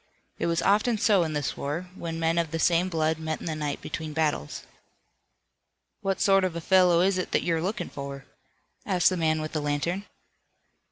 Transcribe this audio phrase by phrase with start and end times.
[0.39, 3.45] It was often so in this war, when men of the same blood met in
[3.45, 4.63] the night between battles.
[6.01, 8.25] "What sort of a fellow is it that you're lookin' for?"
[8.83, 10.07] asked the man with the lantern.